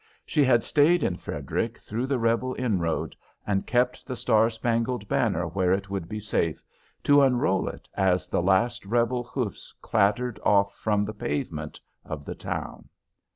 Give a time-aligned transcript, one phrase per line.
[0.25, 3.15] She had stayed in Frederick through the Rebel inroad,
[3.45, 6.65] and kept the star spangled banner where it would be safe,
[7.03, 12.33] to unroll it as the last Rebel hoofs clattered off from the pavement of the
[12.33, 12.89] town.